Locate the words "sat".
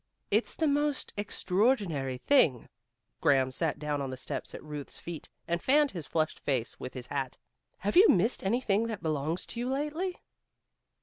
3.51-3.77